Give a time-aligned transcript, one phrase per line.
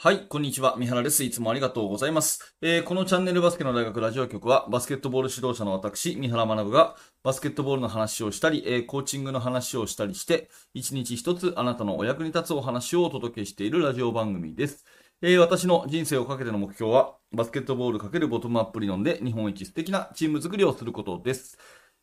[0.00, 0.76] はい、こんにちは。
[0.78, 1.24] 三原です。
[1.24, 2.54] いつもありがとうございます。
[2.62, 6.94] えー、このチャンネルバスケの大学ラジオ局は、バスケットボール指導者の私、三原学が、
[7.24, 14.84] バスケットボールの話をしたり、えー、コーチングの話をしたりして、一日一つあなたのお役に立つお話をお届けしているラジオ番組です。
[15.20, 21.58] えー、私の人生をかけての目標は、バスケットボール×ボトムアップ理論で日本一素敵なチーム作りをすることです。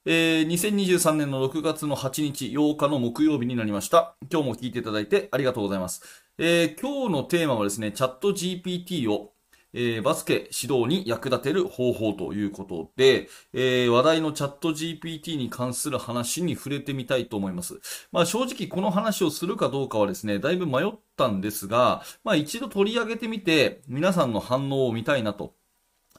[0.08, 4.16] えー、2023年の6月の8日、8日の木曜日になりました。
[4.32, 6.04] 今日も聞いていただいてありがとうございます。
[6.38, 9.34] えー、今日のテーマはですね、チャット GPT を、
[9.74, 17.80] えー、バスケ指導に役立てる方法ということで、えー、話題のチャット GPT に関する話に触れてみたいと思います。
[18.12, 25.56] まあ正直この話をするかどうかはですね、だいぶ迷ったんですが、まあ一度取り上げてみて、皆さんの反応を見たいなと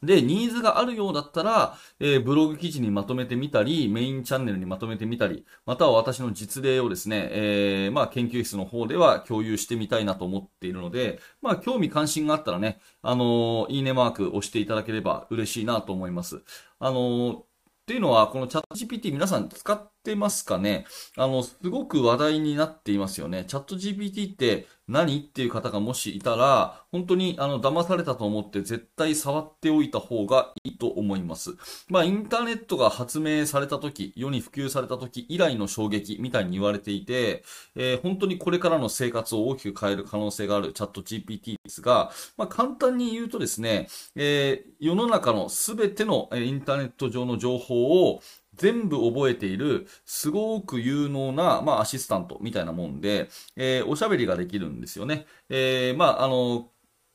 [0.02, 16.42] で、ニーズがあるようだったら、えー、ブログ記事にまとめてみたり、メインチャンネルにまとめてみたり、または私の実例をですね、えー、まあ、研究室の方では共有してみたいなと思っているので、まあ、興味関心があったらね、あのー、いいねマーク押していただければ嬉しいなと思います。
[16.78, 17.44] あの
[17.86, 23.44] っていうのは、このチャット GPT 皆さん使ってってますかねあの、すごく話題になっていますよね。
[23.46, 31.56] チャット GPT って何っていう方がもしいたら、本当にあの、騙されたと思って絶対触っておいた方がいいと思います。
[31.88, 37.42] まあ、インターネットが発明された時、世に普及された時以来の衝撃みたいに言われていて、
[37.74, 48.20] えー、本当にこれからの生活を大きく変える可能性があるチャット GPT ですが、まあ、簡単に言うとですね、えー、世の中のすべてのインターネット上の情報を
[48.56, 55.26] 全部覚えている、すごく有能な、まあ、アシスタントみたいなもんで、えー、おしゃべりができるんですよね。
[55.48, 56.70] えー、まあ、あの、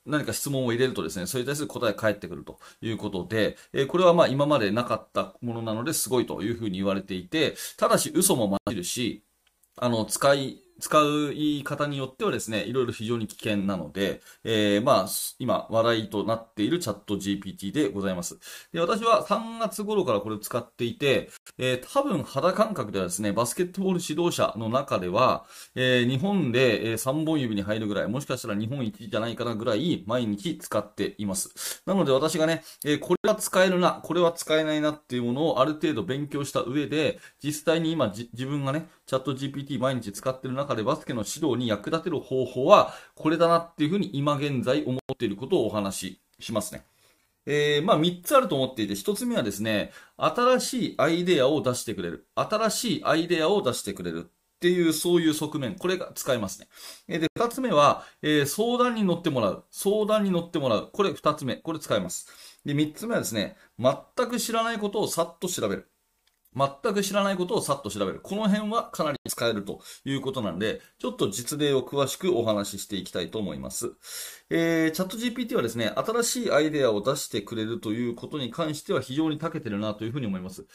[0.05, 9.23] 何か質問を入れるとですね、それに対する答えが返ってくるということで、えー、これはまあ今までなかったものなのですごいというふうに言われていて、ただし嘘も混じるし、
[9.77, 15.07] あの、使い使う言い方によってはですね、いろいろ非常に危険なので、えー、まあ、
[15.39, 18.39] 今、話題となっているチャット GPT でございます。
[18.73, 31.83] で、私は3月頃からこれを使っていて、えー、多分肌感覚ではですね、バスケットボール指導者の中では、えー、日本で、3本指に入るぐらい、もしかしたら日本一じゃないかなぐらい、毎日使っています。
[31.85, 46.85] なので私がね、えこれは使えるな、これは使えないなっていうものをある程度勉強した上で、実際に今自分がね、チャット GPT 毎日使ってる中でバスケの指導に役立てる方法はこれだなっていうふうに今現在思っていることをお話ししますね。
[47.45, 52.27] えー、まあ3つあると思っていて、1つ目はですね、新しいアイデアを出してくれる。
[52.35, 54.29] 新しいアイデアを出してくれる。
[54.29, 55.75] っていう、そういう側面。
[55.75, 56.67] これが使えますね。
[57.07, 59.65] えで、二つ目は、えー、相談に乗ってもらう。
[59.71, 60.89] 相談に乗ってもらう。
[60.93, 61.55] これ二つ目。
[61.55, 62.27] これ使えます。
[62.63, 63.95] で、三つ目はですね、全
[64.29, 65.90] く知らないことをさっと調べる。
[66.55, 68.19] 全く知らないことをさっと調べる。
[68.21, 73.93] この辺はかなり使えるということなんで、ちょっと実例を詳しくお話ししていきたいと思います。
[74.49, 80.65] えー、チャット GPT はですね、新しいアイデアを出してくれるということに関しては非常に長けてるなというふうに思います。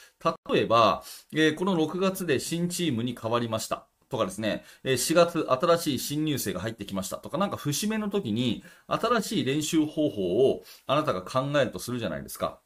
[0.50, 3.87] 例えば、えー、この6月で新チームに変わりました。
[4.08, 12.60] とかですね、4月新しい新入生が入ってきましたとか、なんか節目の時に新しい練習方法をあなたが考えるとするじゃないですか。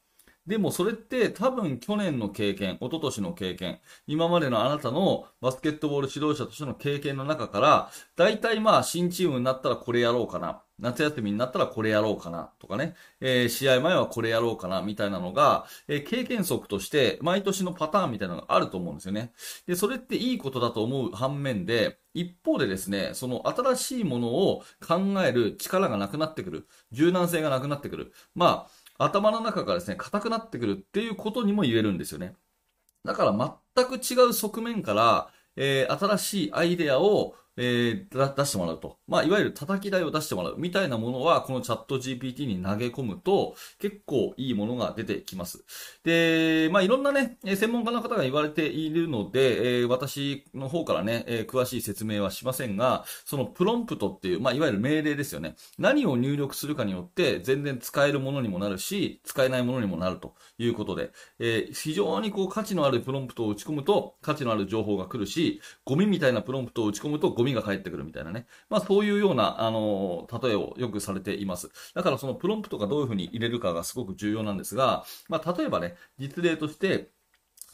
[0.47, 10.63] でもそれって多分去年の経験、一昨年の経験、今までのあなたのバスケットボール指導者としての経験の中から、大体まあ新チームになったらこれやろうかな。
[10.81, 19.31] 夏休みになったらこれやろうかなとかね、えー、試合前はこれやろうかなみたいなのが、えー、経験則として毎年のパターンみたいなのがあると思うんですよね。
[19.67, 26.67] で、それっていいことだと思う反面で、一方でですね、その新しいものを考える力がなくなってくる。
[26.91, 28.11] 柔軟性がなくなってくる。
[28.35, 32.35] まあ、頭の中がですね、硬くなってくるっていうことにも言えるんですよね。
[33.03, 38.97] だから全く違う側面から、えー、新しいアイデアをえー、出してもらうと。
[39.07, 45.63] まあ、いわゆる叩き台を出してもらうみたいなものは、このチャット GPT に投げ込むと、結構いいものが出てきます。
[46.03, 55.55] で、まあ、いろんなね、専門家の方が言われているので、えー、私の方からね、えー、詳しい説明はしませんが、そのプロンプトっていう、まあ、いわゆる命令ですよね。
[55.77, 68.45] 何を入力するかによって、全然使えるものにもなるし、使えないものにもなるということで、えー、非常にこう価値のあるプロンプトを打ち込むと、価値のある情報が来るし、ゴミみたいなプロンプトを打ち込むと、ゴミが返ってくるみたいなね。
[68.69, 71.69] まあそういうような、あの、例えをよくされています。
[71.95, 77.09] だからそのプロンプトがどういうふうに入れるかがすごく重要なんですが、まあ例えばね、実例として、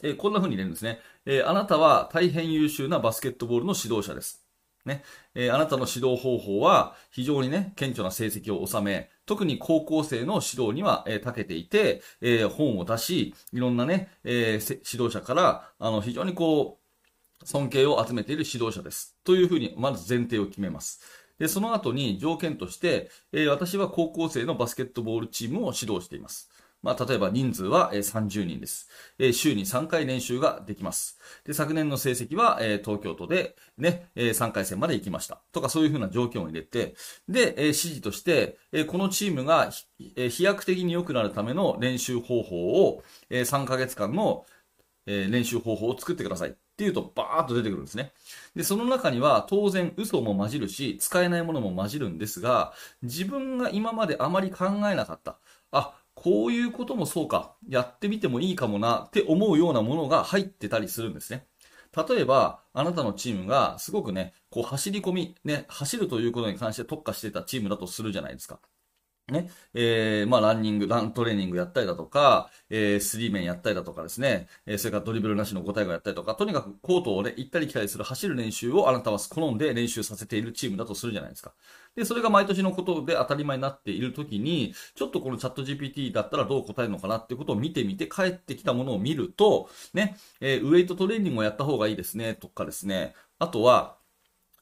[0.02, 1.00] えー、こんな風に入れるんですね。
[1.26, 4.48] えー、あなたは大変優秀なバスケットボールの指導者です。
[4.84, 5.02] ね。
[5.34, 16.87] えー、あなたの指導方法は非常にね、顕著な成績を収め、特に高校生の指導には、えー、長けていて、えー、本を出し、いろんなね、えー、指導者から、あの、非常にこう、
[17.44, 19.16] 尊敬を集めている指導者です。
[19.24, 21.00] というふうに、まず前提を決めます。
[21.38, 26.50] で、その後に条件として、えー、私は高校生のバスケットボールチームを指導しています。
[26.82, 28.88] まあ、例えば人数は30人です
[29.18, 29.32] え。
[29.32, 31.18] 週に3回練習ができます。
[31.44, 35.42] で、昨年の成績はえ東京都でねえ、3回戦まで行きました。
[35.52, 36.94] とかそういうふうな条件を入れて、
[37.28, 44.46] でえ、指示としてえ、このチームが飛躍的に良くなるための練習方法をえ3ヶ月間の
[45.06, 46.67] え練習方法を作ってください。
[46.78, 48.12] っていうとバーッと出てくるんですね。
[48.54, 52.72] で、その中には当然嘘も混じるし、使えないものも混じるんですが、
[53.02, 55.38] 自分が今まであまり考えなかった。
[55.72, 61.48] あ、こういうこともそうか、やってみてもいいかもなって思うようなものが入ってたりするんですね。
[61.96, 68.60] 例えば、あなたのチームがすごくね、こう走り込み、ね、走るということに関して特化してたチームだとするじゃないですか。
[69.30, 81.52] ね、えー、まあ、ランニング、ラントレーニングやったりだとか、えー、スリーメンやったりだとかですね、えー、それからドリブルなしの5対5やったりとか、とにかくコートをね、行ったり来たりする走る練習をあなたは好んで練習させているチームだとするじゃないですか。
[81.94, 93.98] で、それが毎年のことで当たり前になっているときに、ちょっとこのチャット GPT だったらどう答えるのかなっていうことを見てみて、帰ってきたものを見ると、ね、えー、ウェイトトレーニングをやった方がいいですね、とかですね、あとは、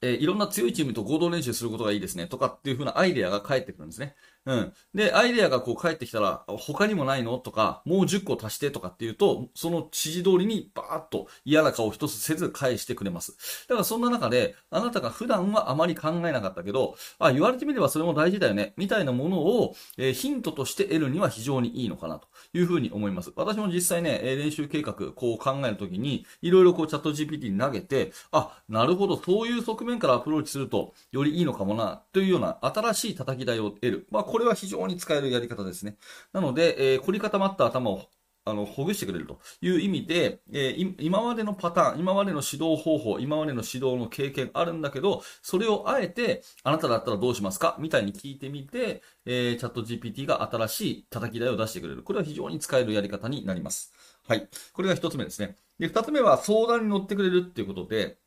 [0.03, 4.15] えー、いろんな強いチームと合同練習することがいいですね、とかっていう風なアイデアが返ってくるんですね。
[4.47, 4.73] うん。
[4.95, 7.37] で、アイデアがこう返ってきたら、他にもないの？
[7.39, 8.71] とか、もう10個足して？
[8.71, 13.37] とかっていうと、その指示通りにバーッと嫌な顔一つせず返してくれます。
[13.69, 23.33] だからそんな中で、あなたが普段はあまり考えなかったけど、あ、言われてみればそれも大事だよね、みたいなものを、えー、ヒントとして得るには非常にいいのかなというふうに思います。
[23.35, 34.07] 私も実際ね、練習計画、こう考えるときに、いろいろこうチャット GPT に投げて、あ、なるほど、そういう側面からアプローチすると、よりいいのかもな、というような新しい叩き台を得る。
[34.11, 35.97] まあ、これは非常に使えるやり方ですね。
[36.35, 38.03] なので、えー、凝り固まった頭を
[38.45, 47.77] あの、ほぐしてくれるという意味で、えー、今までのパターン、今までの指導方法、今までの指導の経験あるんだけど、それをあえて、あなただったらどうしますか？
[47.81, 52.03] みたいに聞いてみて、えー、チャット GPT が新しい叩き台を出してくれる。
[52.03, 53.93] これは非常に使えるやり方になります。
[54.29, 54.47] はい。
[54.75, 55.57] これが一つ目ですね。
[55.79, 58.19] で、二つ目は相談に乗ってくれるっていうことで、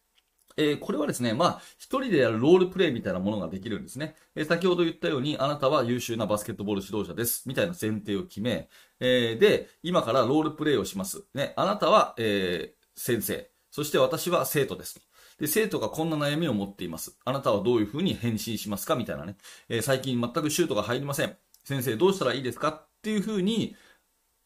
[0.60, 4.16] えー、これはですね、まあ、一人でやるロールプレイみたいなものができるんですね。
[4.36, 7.48] えー、先ほど言ったように、あなたは優秀なバスケットボール指導者です。
[7.48, 8.70] みたいな前提を決め、
[9.00, 11.24] えー、で、今からロールプレイをします。
[11.34, 13.50] ね、あなたは、え先生。
[13.72, 15.00] そして私は生徒です。
[15.40, 17.18] で、生徒がこんな悩みを持っています。
[17.24, 18.96] あなたはどういうふうに返信しますか？
[18.96, 19.38] みたいなね。
[19.70, 21.38] え最近全くシュートが入りません。
[21.64, 22.70] 先生どうしたらいいですか？
[22.70, 23.76] っていうふうに、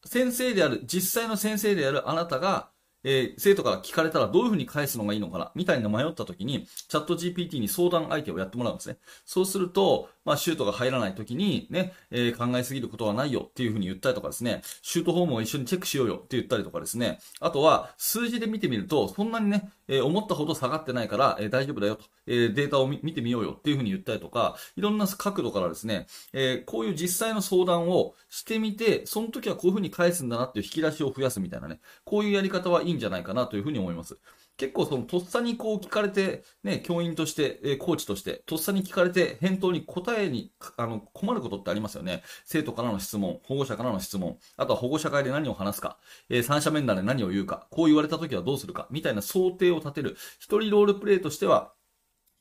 [0.04, 2.70] 先生である、実際の先生であるあなたが、
[3.04, 8.96] えー、生徒から聞かれたらどういうふうに返すのがいいのかな、みたいな迷った時に、チャット GPT に相談相手をやってもらうんですね。
[9.24, 34.18] そうすると、まあ、シュートが入らない時に、ね、えー、考えすぎることはないよっていうふうに言ったりとかですね、シュートフォームを一緒にチェックしようよって言ったりとかですね、あとは、数字で見てみると、そんなにね、えー、思ったほど下がってないから、え、大丈夫だよと、えー、データを見てみようよっていうふうに言ったりとか、いろんな角度からですね、えこういう実際の相談をしてみて、その時はこういうふうに返すんだなっていう引き出しを増やすみたいなね、こういうやり方はいいんじゃないかなというふうに思います。
[34.56, 42.22] 結構そのとっさにこう聞かれて、ね、教員として、えー、コーチとして、とっさに聞かれて返答に答えに、あの、困ることってありますよね。
[42.44, 45.98] 生徒からの質問、保護者からの質問、あとは保護者会で何を話すか、
[46.28, 51.72] えー、三者面談で何を言うか、こう言われた時はどうするか、みたいな想定を立てる、一人ロールプレイとしては、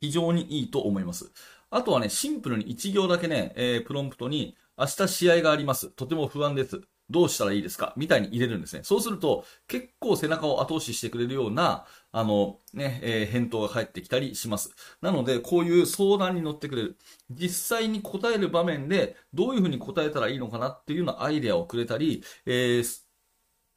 [0.03, 1.31] 非常にいいと思います。
[1.69, 5.87] あとはね、シンプルに一行だけね、えー、プロンプトに、明日試合があります。
[5.87, 6.81] とても不安です。
[7.09, 7.93] どうしたらいいですか？
[7.95, 8.81] みたいに入れるんですね。
[8.83, 14.71] そうすると、結構背中を後押ししてくれるような、あの、ね、えー、返答が返ってきたりします。
[15.01, 16.97] なので、こういう相談に乗ってくれる。
[17.31, 23.03] 実際に答える場面で、どういうふうに答えたらいいのかなっていうようなアイデアをくれたり、えー、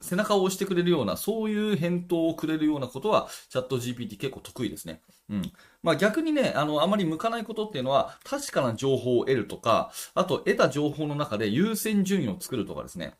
[0.00, 5.00] 背中を押してくれるような、そういう返答をくれるようなことは、チャット GPT 結構得意ですね。
[5.30, 5.52] うん。
[5.82, 13.14] まあ逆にね、あの、あまり向かないことっていうのは、確かな情報を得るとか、あと得た情報の中で優先順位を作るとかですね。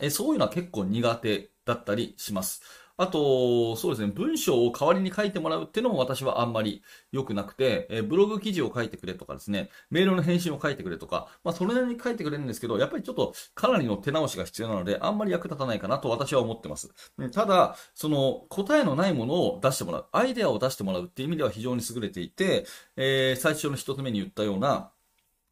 [0.00, 2.62] えそういうのは結構苦手だったりします。
[3.02, 16.94] あと、そうですね、文章を代わりに書いてもらうっていうのも私はあんまり良くなくて、えブログ記事を書いてくれとかですね、メールの返信を書いてくれとか、まあそれなりに書いてくれるんですけど、やっぱりちょっとかなりの手直しが必要なので、あんまり役立たないかなと私は思ってます。
[17.32, 22.66] ただ、その答えのないものを出してもらう、アイデアを出してもらうっていう意味では非常に優れていて、
[22.96, 24.92] えー、最初の一つ目に言ったような、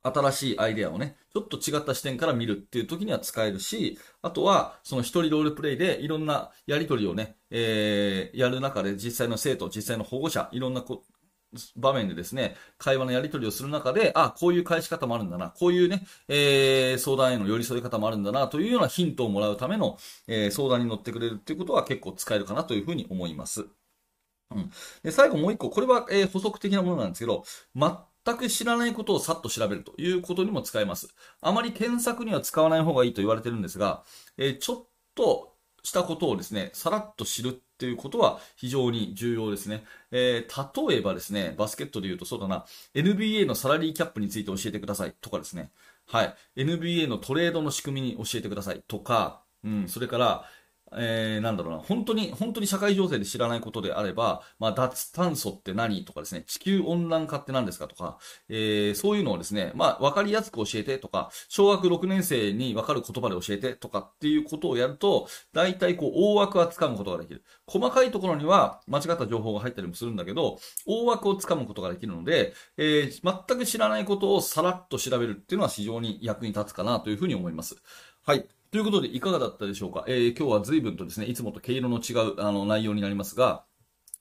[0.02, 11.02] 新しいアイデアをね、ちょっと違った視点から見るっていう時には使えるし、あとは、その一人ロールプレイでいろんなやりとりをね、えー、やる中で実際の生徒、実際の保護者、いろんなこ
[11.76, 23.66] 場面でですね、会話のやり取りをする中で、あ、こういう返し方もあるんだな、こういうね、えー、相談への寄り添い方もあるんだな、というようなヒントをもらうための、えー、相談に乗ってくれるっていうことは結構使えるかなというふうに思います。
[24.52, 24.70] うん。
[25.02, 27.44] で、最後もう一個、これは、えー、補足的なものなんですけど、
[28.24, 31.08] 全く知らないことをさっと調べるということにも使えます。
[31.40, 34.04] あまり検索には使わない方がいいと言われてるんですが、
[34.36, 39.84] え、ちょっとしたことをですね、さらっと知るっていうことは非常に重要ですね。
[40.10, 45.70] えー、例えばですね、バスケットで言うとそうだな、NBA のサラリーキャップについて教えてくださいとかですね。
[46.06, 46.34] はい。
[46.56, 50.44] NBA のトレードの仕組みに教えてくださいとか、うん、それから、
[50.96, 58.18] えー、なんだろうな、本当に、本当に社会情勢で知らないことであれば、まあ、脱炭素って何とかですね、地球温暖化って何ですかとか、
[58.48, 67.44] えー、そういうのをですね、まあ、わかりやすく教えてとか、小学6年生にわかる言葉で教えてとかっていうことをやると、大体こう、大枠は掴むことができる。
[67.66, 77.76] 細かいところには間違った情報が入ったりもするんだけど、大枠を掴むことができるので、えー、全く知らないことをさらっと調べるっていうのは非常に役に立つかなというふうに思います。
[78.22, 78.59] はい。
[78.70, 83.64] ということで、いかがだったでしょうか、えー、今日は随分とですね、いつもと毛色の違うあの内容になりますが、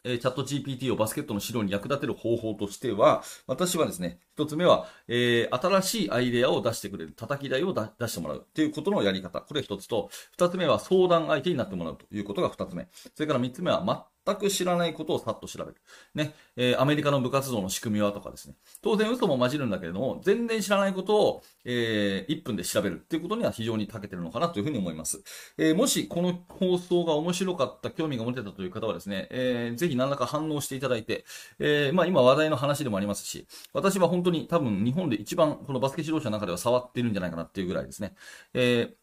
[0.04, 9.42] えー、チャット GPT をバスケットの指導に役立てる方法としては、私はですね、一つ目は、えー、新しいアイデアを出してくれる、叩き台を出してもらうということのやり方。
[9.42, 12.88] これ一つと、二つ目は相談相手になってもらうということが二つ目。
[12.94, 13.84] それから三つ目は、
[14.26, 15.76] 全く知らないことをさっと調べる。
[16.14, 16.34] ね。
[16.56, 18.56] えー、アメリカの部活動の仕組みはとかですね。
[18.82, 25.24] 当然嘘も混じるんだけれども、全然知らないことを、えー、1分で調べるっていうことには非常に長けてるのかなというふうに思います。
[25.58, 31.26] えー、もしこの放送が面白かった、興味が持てたという方はですね、えー、ぜひ何らか反応していただいて、
[31.60, 38.16] えー、まあ今話題の話でもありますし、私は本当に多分日本で一番このバスケ指導者の中では触ってるんじゃないかなっていうぐらいですね。
[38.54, 38.96] えー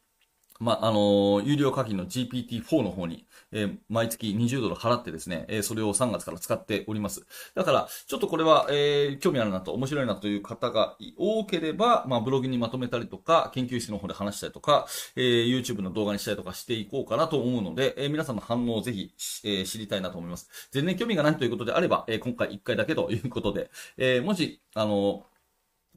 [0.60, 7.26] まあ、あのー、有料課金の GPT-4 の方に、えー、毎月20ドル払ってですね、えー、それを3月から使っております。
[7.54, 14.86] だから、ちょっとこれは、え興味あるなと、面白いなという方が多ければ、まあ、ブログにまとめたりとか、研究室の方で話したりとか、
[15.16, 19.12] え YouTube の動画にしたりとかしていこうかなと思うので、え皆さんの反応をぜひ、
[19.44, 20.48] え知りたいなと思います。
[20.70, 25.24] 全然興味がないということであれば、え今回1回だけということで、えもし、あの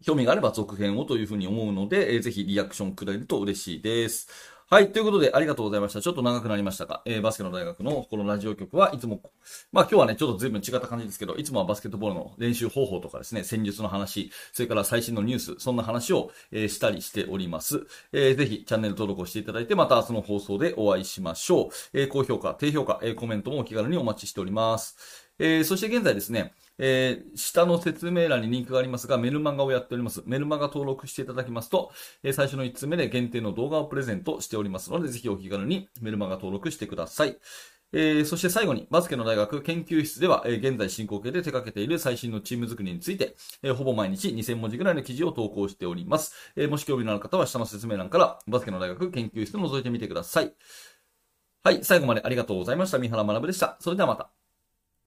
[0.05, 4.29] 興味があれば続編をというふうに思うので、えー、ぜひリアクションくれると嬉しいです。
[4.71, 4.91] はい。
[4.91, 5.99] ということで、ありがとうございました。
[5.99, 9.19] ちょっと長くなりましたが、えー、バスケの大学のこのラジオ局はいつも、
[9.71, 17.87] まあ今日はね、ちょっと随分違った感じですけど、いつもはバスケットボールの練習方法とかですね、戦術の話、それから最新のニュース、そんな話を、えー、したりしております。
[18.11, 21.69] えー、ぜひチャンネル登録をしていただいて、また明日の放送でお会いしましょう。
[21.93, 25.29] えー、高評価、低評価、えー、コメントもお気軽にお待ちしております。
[25.39, 30.23] えー、そして現在ですね、えー、下の説明欄にリンクがありますが、メルマガをやっております。
[30.25, 31.91] メルマガ登録していただきますと、
[32.23, 37.37] えー、最初の1つ目で限定の動画をプレゼントしておりますので、ぜひお気軽にメルマガ登録してください。
[37.91, 46.33] えー、そして最後に、バスケの大学研究室では、えー、現在進行形で手掛けている最新のチーム作りについて、えー、ほぼ毎日2000文字ぐらいの記事を投稿しております。
[46.55, 50.53] えもし興味のある方は下の説明欄からバスケの大学研究室を覗いてみてください。
[51.63, 52.99] はい、最後までありがとうございました。
[52.99, 53.77] 三原学でした。
[53.79, 54.38] それではまた。